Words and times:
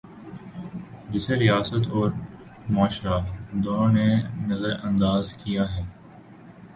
جسے 1.09 1.35
ریاست 1.35 1.83
اور 1.91 2.11
معاشرہ، 2.69 3.17
دونوں 3.63 3.91
نے 3.93 4.07
نظر 4.47 4.73
انداز 4.83 5.33
کیا 5.33 5.63
ہے۔ 5.75 5.83